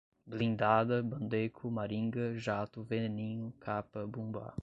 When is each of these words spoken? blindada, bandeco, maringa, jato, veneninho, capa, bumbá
blindada, 0.25 1.03
bandeco, 1.03 1.69
maringa, 1.69 2.33
jato, 2.35 2.83
veneninho, 2.83 3.53
capa, 3.59 4.07
bumbá 4.07 4.51